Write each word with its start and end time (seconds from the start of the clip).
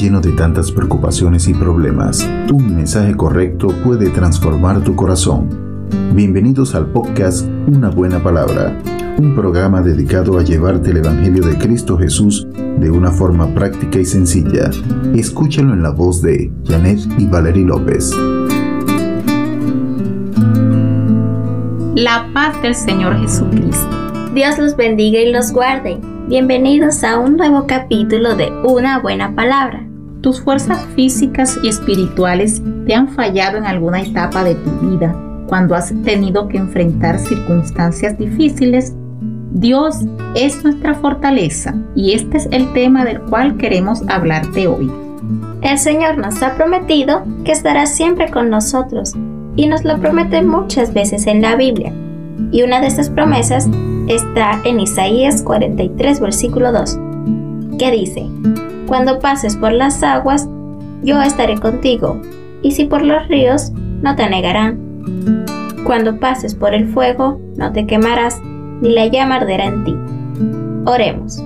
lleno 0.00 0.22
de 0.22 0.32
tantas 0.32 0.72
preocupaciones 0.72 1.46
y 1.46 1.52
problemas, 1.52 2.26
un 2.50 2.74
mensaje 2.74 3.14
correcto 3.14 3.68
puede 3.84 4.08
transformar 4.08 4.82
tu 4.82 4.96
corazón. 4.96 5.88
Bienvenidos 6.14 6.74
al 6.74 6.86
podcast 6.86 7.46
Una 7.66 7.90
Buena 7.90 8.22
Palabra, 8.22 8.78
un 9.18 9.34
programa 9.34 9.82
dedicado 9.82 10.38
a 10.38 10.42
llevarte 10.42 10.92
el 10.92 10.98
Evangelio 10.98 11.44
de 11.44 11.58
Cristo 11.58 11.98
Jesús 11.98 12.48
de 12.78 12.90
una 12.90 13.10
forma 13.10 13.54
práctica 13.54 13.98
y 13.98 14.06
sencilla. 14.06 14.70
Escúchalo 15.14 15.74
en 15.74 15.82
la 15.82 15.90
voz 15.90 16.22
de 16.22 16.50
Janet 16.66 17.00
y 17.18 17.26
Valerie 17.26 17.66
López. 17.66 18.10
La 21.94 22.26
paz 22.32 22.60
del 22.62 22.74
Señor 22.74 23.20
Jesucristo. 23.20 23.90
Dios 24.32 24.58
los 24.58 24.76
bendiga 24.76 25.20
y 25.20 25.30
los 25.30 25.52
guarde. 25.52 26.00
Bienvenidos 26.26 27.04
a 27.04 27.18
un 27.18 27.36
nuevo 27.36 27.66
capítulo 27.66 28.34
de 28.34 28.50
Una 28.64 29.00
Buena 29.00 29.34
Palabra. 29.34 29.89
Tus 30.20 30.42
fuerzas 30.42 30.84
físicas 30.94 31.58
y 31.62 31.68
espirituales 31.68 32.62
te 32.86 32.94
han 32.94 33.08
fallado 33.08 33.56
en 33.56 33.64
alguna 33.64 34.02
etapa 34.02 34.44
de 34.44 34.54
tu 34.54 34.70
vida, 34.80 35.16
cuando 35.46 35.74
has 35.74 35.94
tenido 36.04 36.46
que 36.46 36.58
enfrentar 36.58 37.18
circunstancias 37.18 38.18
difíciles. 38.18 38.94
Dios 39.52 40.04
es 40.34 40.62
nuestra 40.62 40.94
fortaleza 40.94 41.74
y 41.94 42.12
este 42.12 42.36
es 42.36 42.48
el 42.50 42.70
tema 42.74 43.04
del 43.04 43.20
cual 43.22 43.56
queremos 43.56 44.02
hablarte 44.08 44.68
hoy. 44.68 44.90
El 45.62 45.78
Señor 45.78 46.18
nos 46.18 46.42
ha 46.42 46.54
prometido 46.54 47.24
que 47.44 47.52
estará 47.52 47.86
siempre 47.86 48.30
con 48.30 48.50
nosotros 48.50 49.14
y 49.56 49.68
nos 49.68 49.84
lo 49.84 49.98
promete 49.98 50.42
muchas 50.42 50.92
veces 50.92 51.26
en 51.26 51.40
la 51.40 51.56
Biblia. 51.56 51.92
Y 52.52 52.62
una 52.62 52.80
de 52.80 52.88
estas 52.88 53.08
promesas 53.08 53.68
está 54.06 54.60
en 54.64 54.80
Isaías 54.80 55.42
43, 55.42 56.20
versículo 56.20 56.72
2, 56.72 56.98
que 57.78 57.90
dice, 57.90 58.28
Cuando 58.90 59.20
pases 59.20 59.54
por 59.54 59.70
las 59.70 60.02
aguas, 60.02 60.48
yo 61.04 61.22
estaré 61.22 61.56
contigo, 61.60 62.20
y 62.60 62.72
si 62.72 62.86
por 62.86 63.02
los 63.02 63.28
ríos, 63.28 63.70
no 64.02 64.16
te 64.16 64.28
negarán. 64.28 65.44
Cuando 65.84 66.18
pases 66.18 66.56
por 66.56 66.74
el 66.74 66.88
fuego, 66.88 67.40
no 67.56 67.70
te 67.70 67.86
quemarás, 67.86 68.42
ni 68.80 68.92
la 68.92 69.06
llama 69.06 69.36
arderá 69.36 69.66
en 69.66 69.84
ti. 69.84 69.94
Oremos. 70.86 71.40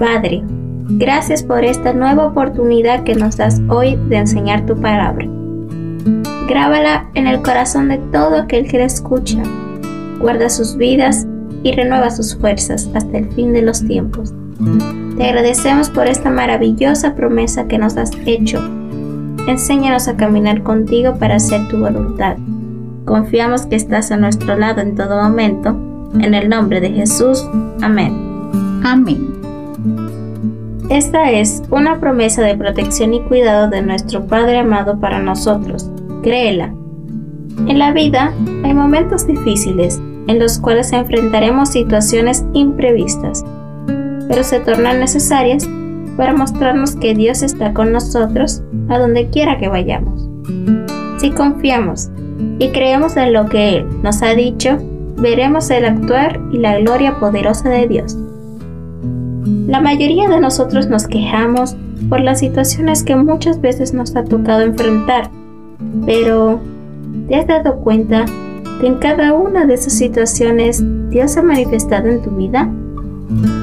Padre, 0.00 0.42
gracias 0.88 1.42
por 1.42 1.62
esta 1.62 1.92
nueva 1.92 2.28
oportunidad 2.28 3.04
que 3.04 3.14
nos 3.14 3.36
das 3.36 3.60
hoy 3.68 3.96
de 4.08 4.16
enseñar 4.16 4.64
tu 4.64 4.80
palabra. 4.80 5.28
Grábala 6.48 7.10
en 7.12 7.26
el 7.26 7.42
corazón 7.42 7.90
de 7.90 7.98
todo 8.10 8.38
aquel 8.38 8.66
que 8.68 8.78
la 8.78 8.84
escucha 8.86 9.42
guarda 10.18 10.48
sus 10.48 10.78
vidas 10.78 11.26
y 11.62 11.72
renueva 11.72 12.08
sus 12.08 12.34
fuerzas 12.38 12.88
hasta 12.94 13.18
el 13.18 13.30
fin 13.32 13.52
de 13.52 13.60
los 13.60 13.86
tiempos. 13.86 14.32
Te 15.16 15.24
agradecemos 15.24 15.90
por 15.90 16.06
esta 16.06 16.30
maravillosa 16.30 17.14
promesa 17.14 17.66
que 17.66 17.78
nos 17.78 17.96
has 17.96 18.10
hecho. 18.26 18.58
Enséñanos 19.46 20.08
a 20.08 20.16
caminar 20.16 20.62
contigo 20.62 21.16
para 21.18 21.36
hacer 21.36 21.68
tu 21.68 21.78
voluntad. 21.78 22.36
Confiamos 23.04 23.66
que 23.66 23.76
estás 23.76 24.10
a 24.10 24.16
nuestro 24.16 24.56
lado 24.56 24.80
en 24.80 24.94
todo 24.96 25.22
momento. 25.22 25.76
En 26.20 26.34
el 26.34 26.48
nombre 26.48 26.80
de 26.80 26.90
Jesús. 26.90 27.46
Amén. 27.82 28.12
Amén. 28.84 29.34
Esta 30.90 31.30
es 31.30 31.62
una 31.70 32.00
promesa 32.00 32.42
de 32.42 32.56
protección 32.56 33.14
y 33.14 33.20
cuidado 33.22 33.68
de 33.68 33.82
nuestro 33.82 34.26
Padre 34.26 34.58
amado 34.58 34.98
para 35.00 35.18
nosotros. 35.20 35.90
Créela. 36.22 36.74
En 37.66 37.78
la 37.78 37.92
vida 37.92 38.32
hay 38.64 38.74
momentos 38.74 39.26
difíciles 39.26 40.00
en 40.26 40.38
los 40.38 40.58
cuales 40.58 40.92
enfrentaremos 40.92 41.70
situaciones 41.70 42.44
imprevistas, 42.52 43.44
pero 44.28 44.42
se 44.42 44.60
tornan 44.60 45.00
necesarias 45.00 45.68
para 46.16 46.34
mostrarnos 46.34 46.96
que 46.96 47.14
Dios 47.14 47.42
está 47.42 47.72
con 47.72 47.92
nosotros 47.92 48.62
a 48.88 48.98
donde 48.98 49.28
quiera 49.30 49.58
que 49.58 49.68
vayamos. 49.68 50.28
Si 51.18 51.30
confiamos 51.30 52.10
y 52.58 52.68
creemos 52.68 53.16
en 53.16 53.32
lo 53.32 53.46
que 53.46 53.76
Él 53.76 53.86
nos 54.02 54.22
ha 54.22 54.34
dicho, 54.34 54.78
veremos 55.16 55.70
el 55.70 55.84
actuar 55.84 56.40
y 56.52 56.58
la 56.58 56.78
gloria 56.78 57.18
poderosa 57.18 57.68
de 57.68 57.88
Dios. 57.88 58.16
La 59.66 59.80
mayoría 59.80 60.28
de 60.28 60.40
nosotros 60.40 60.88
nos 60.88 61.06
quejamos 61.06 61.76
por 62.08 62.20
las 62.20 62.40
situaciones 62.40 63.02
que 63.02 63.16
muchas 63.16 63.60
veces 63.60 63.94
nos 63.94 64.14
ha 64.16 64.24
tocado 64.24 64.62
enfrentar, 64.62 65.30
pero 66.06 66.60
¿te 67.28 67.36
has 67.36 67.46
dado 67.46 67.76
cuenta 67.76 68.24
en 68.82 68.96
cada 68.96 69.32
una 69.32 69.66
de 69.66 69.74
esas 69.74 69.94
situaciones 69.94 70.82
Dios 71.08 71.36
ha 71.36 71.42
manifestado 71.42 72.08
en 72.08 72.22
tu 72.22 72.30
vida? 72.30 72.70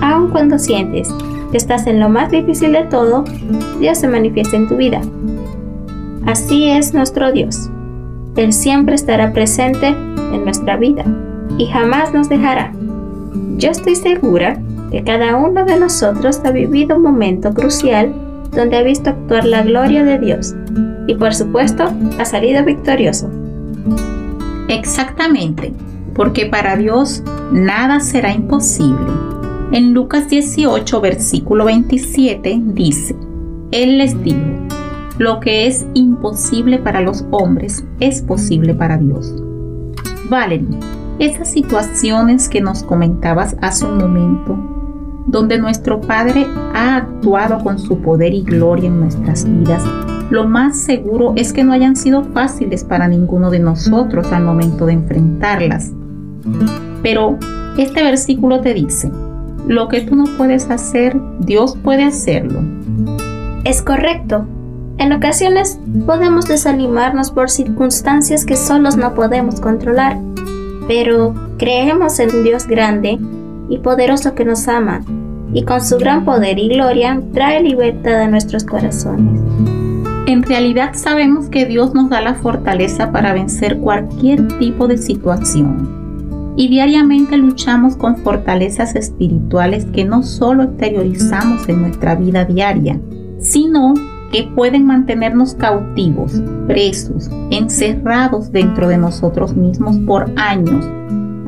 Aun 0.01 0.29
cuando 0.29 0.57
sientes 0.57 1.09
que 1.51 1.57
estás 1.57 1.87
en 1.87 1.99
lo 1.99 2.09
más 2.09 2.31
difícil 2.31 2.71
de 2.71 2.83
todo, 2.83 3.23
Dios 3.79 3.97
se 3.97 4.07
manifiesta 4.07 4.57
en 4.57 4.67
tu 4.67 4.77
vida. 4.77 5.01
Así 6.25 6.69
es 6.69 6.93
nuestro 6.93 7.31
Dios. 7.31 7.69
Él 8.35 8.53
siempre 8.53 8.95
estará 8.95 9.33
presente 9.33 9.87
en 9.87 10.43
nuestra 10.43 10.77
vida 10.77 11.03
y 11.57 11.65
jamás 11.65 12.13
nos 12.13 12.29
dejará. 12.29 12.73
Yo 13.57 13.69
estoy 13.69 13.95
segura 13.95 14.59
que 14.91 15.03
cada 15.03 15.35
uno 15.35 15.65
de 15.65 15.79
nosotros 15.79 16.41
ha 16.45 16.51
vivido 16.51 16.97
un 16.97 17.03
momento 17.03 17.53
crucial 17.53 18.13
donde 18.51 18.77
ha 18.77 18.83
visto 18.83 19.09
actuar 19.09 19.45
la 19.45 19.63
gloria 19.63 20.03
de 20.03 20.19
Dios 20.19 20.55
y 21.07 21.15
por 21.15 21.33
supuesto 21.33 21.91
ha 22.19 22.25
salido 22.25 22.63
victorioso. 22.63 23.29
Exactamente, 24.67 25.73
porque 26.13 26.45
para 26.45 26.75
Dios 26.77 27.23
nada 27.51 27.99
será 27.99 28.31
imposible. 28.31 29.11
En 29.71 29.93
Lucas 29.93 30.27
18, 30.27 30.99
versículo 30.99 31.63
27 31.63 32.61
dice, 32.73 33.15
Él 33.71 33.99
les 33.99 34.21
dijo, 34.21 34.37
lo 35.17 35.39
que 35.39 35.65
es 35.65 35.85
imposible 35.93 36.77
para 36.77 36.99
los 36.99 37.23
hombres 37.31 37.85
es 38.01 38.21
posible 38.21 38.73
para 38.73 38.97
Dios. 38.97 39.33
Valerie, 40.29 40.67
esas 41.19 41.49
situaciones 41.51 42.49
que 42.49 42.59
nos 42.59 42.83
comentabas 42.83 43.55
hace 43.61 43.85
un 43.85 43.97
momento, 43.97 44.57
donde 45.27 45.57
nuestro 45.57 46.01
Padre 46.01 46.45
ha 46.73 46.97
actuado 46.97 47.63
con 47.63 47.79
su 47.79 47.99
poder 47.99 48.33
y 48.33 48.41
gloria 48.41 48.87
en 48.87 48.99
nuestras 48.99 49.45
vidas, 49.45 49.85
lo 50.29 50.49
más 50.49 50.79
seguro 50.79 51.31
es 51.37 51.53
que 51.53 51.63
no 51.63 51.71
hayan 51.71 51.95
sido 51.95 52.25
fáciles 52.25 52.83
para 52.83 53.07
ninguno 53.07 53.49
de 53.49 53.59
nosotros 53.59 54.33
al 54.33 54.43
momento 54.43 54.85
de 54.85 54.93
enfrentarlas. 54.93 55.93
Pero 57.01 57.37
este 57.77 58.03
versículo 58.03 58.59
te 58.59 58.73
dice, 58.73 59.09
lo 59.67 59.87
que 59.87 60.01
tú 60.01 60.15
no 60.15 60.25
puedes 60.37 60.69
hacer, 60.69 61.15
Dios 61.39 61.77
puede 61.83 62.03
hacerlo. 62.03 62.61
Es 63.63 63.81
correcto. 63.81 64.45
En 64.97 65.13
ocasiones 65.13 65.79
podemos 66.05 66.45
desanimarnos 66.45 67.31
por 67.31 67.49
circunstancias 67.49 68.45
que 68.45 68.55
solos 68.55 68.97
no 68.97 69.13
podemos 69.13 69.59
controlar, 69.59 70.17
pero 70.87 71.33
creemos 71.57 72.19
en 72.19 72.35
un 72.35 72.43
Dios 72.43 72.67
grande 72.67 73.19
y 73.69 73.77
poderoso 73.79 74.35
que 74.35 74.45
nos 74.45 74.67
ama, 74.67 75.01
y 75.53 75.63
con 75.63 75.81
su 75.81 75.97
gran 75.97 76.25
poder 76.25 76.59
y 76.59 76.69
gloria 76.69 77.21
trae 77.33 77.63
libertad 77.63 78.21
a 78.21 78.27
nuestros 78.27 78.63
corazones. 78.63 79.39
En 80.27 80.43
realidad 80.43 80.91
sabemos 80.93 81.49
que 81.49 81.65
Dios 81.65 81.93
nos 81.93 82.09
da 82.09 82.21
la 82.21 82.35
fortaleza 82.35 83.11
para 83.11 83.33
vencer 83.33 83.77
cualquier 83.79 84.47
tipo 84.59 84.87
de 84.87 84.97
situación. 84.97 86.00
Y 86.55 86.67
diariamente 86.67 87.37
luchamos 87.37 87.95
con 87.95 88.17
fortalezas 88.17 88.95
espirituales 88.95 89.85
que 89.85 90.03
no 90.03 90.23
solo 90.23 90.63
exteriorizamos 90.63 91.67
en 91.69 91.81
nuestra 91.81 92.15
vida 92.15 92.45
diaria, 92.45 92.99
sino 93.39 93.93
que 94.31 94.43
pueden 94.55 94.85
mantenernos 94.85 95.55
cautivos, 95.55 96.41
presos, 96.67 97.29
encerrados 97.51 98.51
dentro 98.51 98.87
de 98.87 98.97
nosotros 98.97 99.55
mismos 99.55 99.97
por 99.99 100.31
años, 100.35 100.85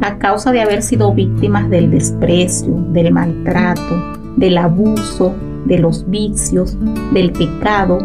a 0.02 0.18
causa 0.18 0.52
de 0.52 0.62
haber 0.62 0.82
sido 0.82 1.14
víctimas 1.14 1.70
del 1.70 1.92
desprecio, 1.92 2.74
del 2.92 3.14
maltrato, 3.14 4.18
del 4.36 4.58
abuso, 4.58 5.34
de 5.66 5.80
los 5.80 6.10
vicios, 6.10 6.78
del 7.14 7.32
pecado 7.32 8.00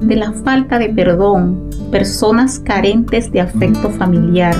de 0.00 0.16
la 0.16 0.32
falta 0.32 0.78
de 0.78 0.90
perdón, 0.90 1.70
personas 1.90 2.58
carentes 2.58 3.30
de 3.32 3.40
afecto 3.40 3.90
familiar. 3.90 4.54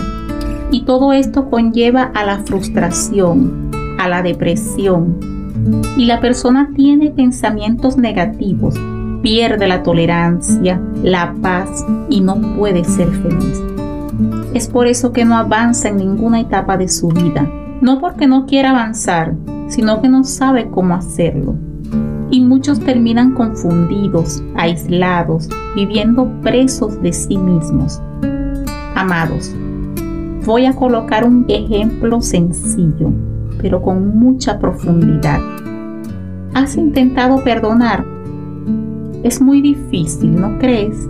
Y 0.70 0.82
todo 0.82 1.12
esto 1.12 1.48
conlleva 1.48 2.10
a 2.14 2.24
la 2.24 2.38
frustración, 2.40 3.70
a 3.98 4.08
la 4.08 4.22
depresión. 4.22 5.18
Y 5.96 6.06
la 6.06 6.20
persona 6.20 6.70
tiene 6.74 7.10
pensamientos 7.10 7.96
negativos, 7.96 8.74
pierde 9.22 9.66
la 9.66 9.82
tolerancia, 9.82 10.80
la 11.02 11.34
paz 11.40 11.84
y 12.08 12.20
no 12.20 12.40
puede 12.56 12.84
ser 12.84 13.08
feliz. 13.08 13.62
Es 14.54 14.68
por 14.68 14.86
eso 14.86 15.12
que 15.12 15.24
no 15.24 15.36
avanza 15.36 15.88
en 15.88 15.98
ninguna 15.98 16.40
etapa 16.40 16.76
de 16.76 16.88
su 16.88 17.08
vida. 17.08 17.50
No 17.80 18.00
porque 18.00 18.26
no 18.26 18.46
quiera 18.46 18.70
avanzar, 18.70 19.34
sino 19.68 20.00
que 20.00 20.08
no 20.08 20.24
sabe 20.24 20.70
cómo 20.70 20.94
hacerlo 20.94 21.56
y 22.30 22.40
muchos 22.40 22.80
terminan 22.80 23.34
confundidos, 23.34 24.42
aislados, 24.56 25.48
viviendo 25.74 26.28
presos 26.42 27.00
de 27.02 27.12
sí 27.12 27.36
mismos. 27.36 28.00
Amados, 28.94 29.54
voy 30.46 30.64
a 30.64 30.74
colocar 30.74 31.26
un 31.26 31.44
ejemplo 31.48 32.22
sencillo, 32.22 33.10
pero 33.60 33.82
con 33.82 34.16
mucha 34.16 34.60
profundidad. 34.60 35.40
¿Has 36.54 36.76
intentado 36.76 37.42
perdonar? 37.42 38.04
Es 39.24 39.40
muy 39.42 39.60
difícil, 39.60 40.40
¿no 40.40 40.56
crees? 40.58 41.08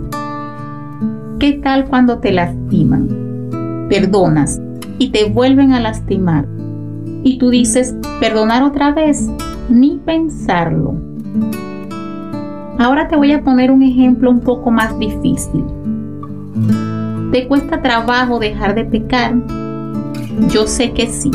¿Qué 1.39 1.53
tal 1.63 1.85
cuando 1.85 2.17
te 2.17 2.31
lastiman? 2.31 3.87
Perdonas 3.89 4.59
y 4.97 5.11
te 5.11 5.29
vuelven 5.29 5.71
a 5.73 5.79
lastimar. 5.79 6.47
Y 7.23 7.37
tú 7.37 7.51
dices, 7.51 7.95
perdonar 8.19 8.63
otra 8.63 8.91
vez, 8.91 9.29
ni 9.69 10.01
pensarlo. 10.03 10.95
Ahora 12.79 13.07
te 13.07 13.15
voy 13.15 13.33
a 13.33 13.43
poner 13.43 13.69
un 13.69 13.83
ejemplo 13.83 14.31
un 14.31 14.39
poco 14.39 14.71
más 14.71 14.97
difícil. 14.97 15.63
¿Te 17.31 17.45
cuesta 17.45 17.81
trabajo 17.81 18.39
dejar 18.39 18.73
de 18.73 18.85
pecar? 18.85 19.35
Yo 20.49 20.65
sé 20.65 20.93
que 20.93 21.07
sí. 21.07 21.29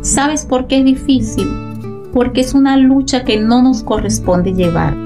¿Sabes 0.00 0.46
por 0.46 0.66
qué 0.66 0.78
es 0.78 0.84
difícil? 0.86 1.46
Porque 2.14 2.40
es 2.40 2.54
una 2.54 2.78
lucha 2.78 3.24
que 3.24 3.38
no 3.38 3.62
nos 3.62 3.82
corresponde 3.82 4.54
llevar. 4.54 4.96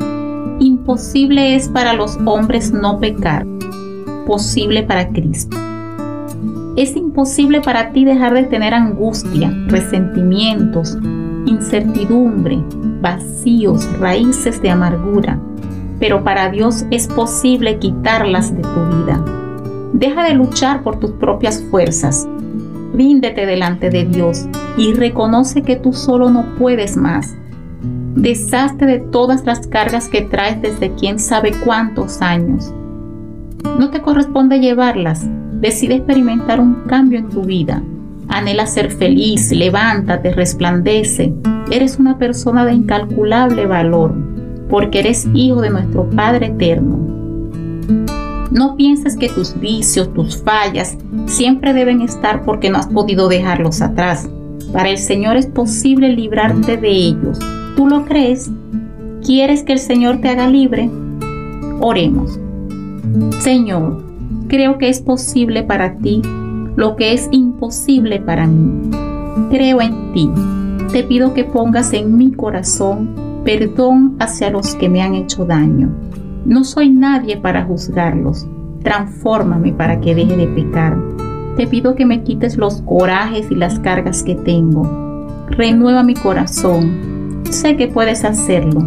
Imposible 0.61 1.57
es 1.57 1.69
para 1.69 1.93
los 1.93 2.19
hombres 2.25 2.73
no 2.73 3.01
pecar, 3.01 3.45
posible 4.25 4.85
para 4.85 5.09
Cristo. 5.09 5.57
Es 6.77 6.95
imposible 6.95 7.61
para 7.61 7.91
ti 7.91 8.05
dejar 8.05 8.33
de 8.33 8.45
tener 8.45 8.75
angustia, 8.75 9.53
resentimientos, 9.67 10.97
incertidumbre, 11.47 12.63
vacíos, 13.01 13.89
raíces 13.99 14.63
de 14.63 14.71
amargura, 14.71 15.41
pero 15.99 16.23
para 16.23 16.49
Dios 16.49 16.87
es 16.93 17.09
posible 17.09 17.81
quitarlas 17.81 18.55
de 18.55 18.63
tu 18.63 18.87
vida. 18.87 19.42
Deja 19.93 20.25
de 20.25 20.35
luchar 20.35 20.83
por 20.83 20.99
tus 20.99 21.13
propias 21.13 21.63
fuerzas. 21.71 22.29
Ríndete 22.95 23.47
delante 23.47 23.91
de 23.91 24.05
Dios 24.05 24.47
y 24.77 24.93
reconoce 24.95 25.63
que 25.63 25.77
tú 25.77 25.93
solo 25.93 26.31
no 26.31 26.55
puedes 26.59 26.97
más 26.97 27.35
Deshazte 28.15 28.85
de 28.85 28.99
todas 28.99 29.47
las 29.47 29.67
cargas 29.67 30.09
que 30.09 30.21
traes 30.21 30.61
desde 30.61 30.93
quién 30.95 31.19
sabe 31.19 31.53
cuántos 31.65 32.21
años. 32.21 32.73
No 33.79 33.91
te 33.91 34.03
corresponde 34.03 34.61
llevarlas. 34.61 35.27
Decide 35.61 35.97
experimentar 35.97 36.61
un 36.61 36.85
cambio 36.87 37.19
en 37.19 37.31
tu 37.31 37.43
vida. 37.43 37.83
Anhela 38.29 38.67
ser 38.67 38.91
feliz, 38.91 39.51
levántate, 39.51 40.33
resplandece. 40.35 41.35
Eres 41.71 41.99
una 41.99 42.19
persona 42.19 42.67
de 42.67 42.75
incalculable 42.75 43.67
valor, 43.67 44.15
porque 44.69 45.01
eres 45.01 45.27
hijo 45.33 45.63
de 45.63 45.71
nuestro 45.71 46.09
Padre 46.11 46.47
eterno. 46.47 47.12
No 48.53 48.77
pienses 48.77 49.17
que 49.17 49.29
tus 49.29 49.59
vicios, 49.59 50.13
tus 50.15 50.43
fallas, 50.43 50.97
siempre 51.27 51.73
deben 51.73 52.03
estar 52.03 52.45
porque 52.45 52.71
no 52.71 52.79
has 52.79 52.87
podido 52.87 53.29
dejarlos 53.29 53.81
atrás. 53.81 54.29
Para 54.73 54.91
el 54.91 54.99
Señor 54.99 55.37
es 55.37 55.47
posible 55.47 56.11
librarte 56.15 56.77
de 56.77 56.89
ellos 56.89 57.39
¿Tú 57.77 57.89
lo 57.89 58.05
crees? 58.05 58.51
¿Quieres 59.25 59.63
que 59.63 59.73
el 59.73 59.79
Señor 59.79 60.21
te 60.21 60.29
haga 60.29 60.47
libre? 60.47 60.91
Oremos. 61.81 62.39
Señor, 63.41 64.05
creo 64.49 64.77
que 64.77 64.91
es 64.91 65.01
posible 65.01 65.63
para 65.63 65.97
ti 65.97 66.21
lo 66.77 66.97
que 66.97 67.15
es 67.15 67.29
imposible 67.31 68.21
para 68.21 68.47
mí. 68.47 68.91
Creo 69.51 69.81
en 69.81 70.13
ti. 70.13 70.31
Te 70.93 71.03
pido 71.03 71.33
que 71.33 71.45
pongas 71.45 71.95
en 71.95 72.17
mi 72.19 72.33
corazón 72.33 73.15
perdón 73.43 74.17
hacia 74.21 74.51
los 74.51 74.75
que 74.75 74.91
me 74.91 75.01
han 75.01 75.15
hecho 75.15 75.47
daño. 75.47 75.91
No 76.45 76.65
soy 76.65 76.91
nadie 76.91 77.37
para 77.37 77.65
juzgarlos. 77.65 78.47
Transfórmame 78.83 79.73
para 79.73 80.01
que 80.01 80.15
deje 80.15 80.37
de 80.37 80.47
pecar. 80.49 80.99
Te 81.57 81.67
pido 81.67 81.95
que 81.95 82.07
me 82.07 82.23
quites 82.23 82.57
los 82.57 82.83
corajes 82.83 83.51
y 83.51 83.55
las 83.55 83.79
cargas 83.79 84.23
que 84.23 84.35
tengo. 84.35 85.27
Renueva 85.51 86.03
mi 86.03 86.15
corazón 86.15 87.13
Sé 87.53 87.77
que 87.77 87.87
puedes 87.87 88.25
hacerlo. 88.25 88.81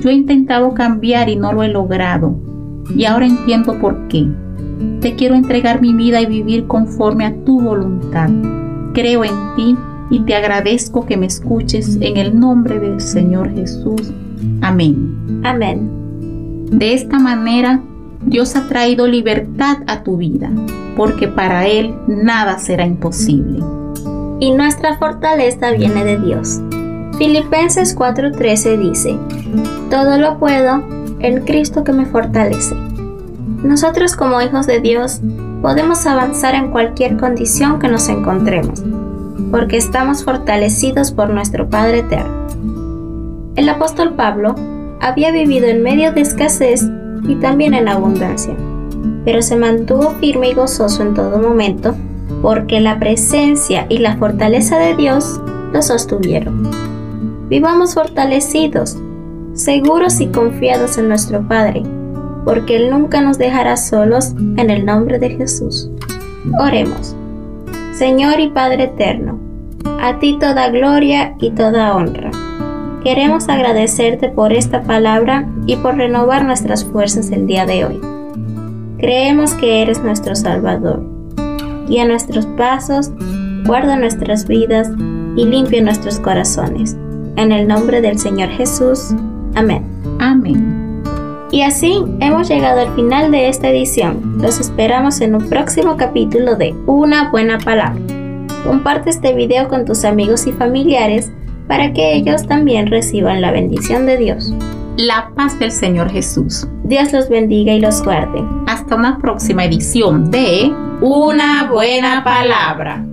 Yo 0.00 0.10
he 0.10 0.14
intentado 0.14 0.74
cambiar 0.74 1.28
y 1.28 1.36
no 1.36 1.52
lo 1.52 1.62
he 1.62 1.68
logrado. 1.68 2.34
Y 2.94 3.04
ahora 3.04 3.26
entiendo 3.26 3.78
por 3.78 4.08
qué. 4.08 4.26
Te 5.00 5.14
quiero 5.14 5.36
entregar 5.36 5.80
mi 5.80 5.94
vida 5.94 6.20
y 6.20 6.26
vivir 6.26 6.66
conforme 6.66 7.24
a 7.24 7.34
tu 7.44 7.60
voluntad. 7.60 8.28
Creo 8.94 9.24
en 9.24 9.54
ti 9.54 9.76
y 10.10 10.20
te 10.20 10.34
agradezco 10.34 11.06
que 11.06 11.16
me 11.16 11.26
escuches 11.26 11.98
en 12.00 12.16
el 12.16 12.38
nombre 12.38 12.80
del 12.80 13.00
Señor 13.00 13.54
Jesús. 13.54 14.12
Amén. 14.60 15.40
Amén. 15.44 15.99
De 16.70 16.94
esta 16.94 17.18
manera, 17.18 17.82
Dios 18.22 18.54
ha 18.54 18.68
traído 18.68 19.08
libertad 19.08 19.78
a 19.88 20.04
tu 20.04 20.16
vida, 20.16 20.50
porque 20.96 21.26
para 21.26 21.66
Él 21.66 21.94
nada 22.06 22.58
será 22.58 22.86
imposible. 22.86 23.58
Y 24.38 24.52
nuestra 24.52 24.96
fortaleza 24.96 25.72
viene 25.72 26.04
de 26.04 26.18
Dios. 26.18 26.60
Filipenses 27.18 27.96
4:13 27.96 28.78
dice, 28.78 29.18
Todo 29.90 30.16
lo 30.18 30.38
puedo 30.38 30.82
en 31.18 31.44
Cristo 31.44 31.82
que 31.82 31.92
me 31.92 32.06
fortalece. 32.06 32.76
Nosotros 33.64 34.14
como 34.14 34.40
hijos 34.40 34.66
de 34.66 34.80
Dios 34.80 35.20
podemos 35.60 36.06
avanzar 36.06 36.54
en 36.54 36.70
cualquier 36.70 37.16
condición 37.16 37.80
que 37.80 37.88
nos 37.88 38.08
encontremos, 38.08 38.82
porque 39.50 39.76
estamos 39.76 40.24
fortalecidos 40.24 41.10
por 41.10 41.30
nuestro 41.30 41.68
Padre 41.68 41.98
Eterno. 41.98 42.46
El 43.56 43.68
apóstol 43.68 44.14
Pablo 44.14 44.54
había 45.00 45.32
vivido 45.32 45.66
en 45.66 45.82
medio 45.82 46.12
de 46.12 46.20
escasez 46.20 46.86
y 47.26 47.34
también 47.36 47.74
en 47.74 47.88
abundancia, 47.88 48.54
pero 49.24 49.42
se 49.42 49.56
mantuvo 49.56 50.10
firme 50.20 50.50
y 50.50 50.54
gozoso 50.54 51.02
en 51.02 51.14
todo 51.14 51.38
momento, 51.38 51.94
porque 52.42 52.80
la 52.80 52.98
presencia 52.98 53.86
y 53.88 53.98
la 53.98 54.16
fortaleza 54.16 54.78
de 54.78 54.94
Dios 54.96 55.40
lo 55.72 55.82
sostuvieron. 55.82 56.70
Vivamos 57.48 57.94
fortalecidos, 57.94 58.96
seguros 59.54 60.20
y 60.20 60.28
confiados 60.28 60.98
en 60.98 61.08
nuestro 61.08 61.46
Padre, 61.46 61.82
porque 62.44 62.76
Él 62.76 62.90
nunca 62.90 63.20
nos 63.20 63.38
dejará 63.38 63.76
solos 63.76 64.32
en 64.56 64.70
el 64.70 64.86
nombre 64.86 65.18
de 65.18 65.30
Jesús. 65.30 65.90
Oremos. 66.58 67.14
Señor 67.92 68.40
y 68.40 68.48
Padre 68.48 68.84
eterno, 68.84 69.38
a 70.00 70.18
ti 70.18 70.38
toda 70.38 70.70
gloria 70.70 71.34
y 71.38 71.50
toda 71.50 71.94
honra. 71.94 72.29
Queremos 73.02 73.48
agradecerte 73.48 74.28
por 74.28 74.52
esta 74.52 74.82
palabra 74.82 75.48
y 75.66 75.76
por 75.76 75.96
renovar 75.96 76.44
nuestras 76.44 76.84
fuerzas 76.84 77.30
el 77.30 77.46
día 77.46 77.64
de 77.64 77.86
hoy. 77.86 78.00
Creemos 78.98 79.54
que 79.54 79.80
eres 79.80 80.02
nuestro 80.02 80.34
Salvador. 80.34 81.02
Guía 81.88 82.04
nuestros 82.04 82.44
pasos, 82.58 83.10
guarda 83.64 83.96
nuestras 83.96 84.46
vidas 84.46 84.90
y 85.34 85.46
limpia 85.46 85.80
nuestros 85.80 86.20
corazones. 86.20 86.94
En 87.36 87.52
el 87.52 87.66
nombre 87.66 88.02
del 88.02 88.18
Señor 88.18 88.50
Jesús. 88.50 89.14
Amén. 89.54 89.82
Amén. 90.18 91.02
Y 91.50 91.62
así 91.62 92.04
hemos 92.20 92.48
llegado 92.48 92.80
al 92.80 92.94
final 92.94 93.30
de 93.30 93.48
esta 93.48 93.70
edición. 93.70 94.36
Los 94.42 94.60
esperamos 94.60 95.22
en 95.22 95.34
un 95.34 95.48
próximo 95.48 95.96
capítulo 95.96 96.54
de 96.54 96.74
Una 96.86 97.30
buena 97.30 97.58
palabra. 97.58 97.98
Comparte 98.62 99.08
este 99.08 99.32
video 99.32 99.68
con 99.68 99.86
tus 99.86 100.04
amigos 100.04 100.46
y 100.46 100.52
familiares 100.52 101.32
para 101.70 101.92
que 101.92 102.14
ellos 102.16 102.48
también 102.48 102.88
reciban 102.88 103.40
la 103.40 103.52
bendición 103.52 104.04
de 104.04 104.16
Dios. 104.16 104.52
La 104.96 105.30
paz 105.36 105.56
del 105.60 105.70
Señor 105.70 106.10
Jesús. 106.10 106.66
Dios 106.82 107.12
los 107.12 107.28
bendiga 107.28 107.72
y 107.72 107.78
los 107.78 108.02
guarde. 108.02 108.42
Hasta 108.66 108.96
una 108.96 109.18
próxima 109.18 109.64
edición 109.64 110.32
de 110.32 110.72
Una 111.00 111.70
buena 111.70 112.24
palabra. 112.24 113.06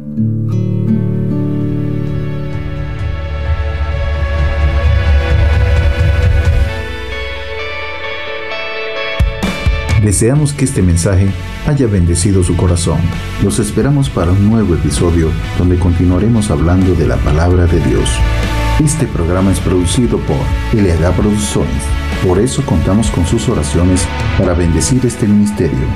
Deseamos 10.04 10.54
que 10.54 10.66
este 10.66 10.82
mensaje 10.82 11.28
haya 11.68 11.86
bendecido 11.86 12.44
su 12.44 12.56
corazón. 12.56 13.00
Los 13.44 13.60
esperamos 13.60 14.10
para 14.10 14.32
un 14.32 14.50
nuevo 14.50 14.74
episodio 14.74 15.30
donde 15.58 15.78
continuaremos 15.78 16.50
hablando 16.50 16.96
de 16.96 17.08
la 17.08 17.18
palabra 17.18 17.66
de 17.66 17.80
Dios. 17.82 18.10
Este 18.84 19.06
programa 19.06 19.52
es 19.52 19.60
producido 19.60 20.18
por 20.20 20.38
LH 20.74 21.12
Producciones. 21.16 21.84
Por 22.26 22.40
eso 22.40 22.64
contamos 22.66 23.12
con 23.12 23.26
sus 23.26 23.50
oraciones 23.50 24.08
para 24.38 24.54
bendecir 24.54 25.06
este 25.06 25.28
ministerio. 25.28 25.88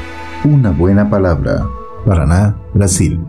Una 0.43 0.71
buena 0.71 1.09
palabra. 1.09 1.65
Paraná, 2.05 2.57
Brasil. 2.73 3.19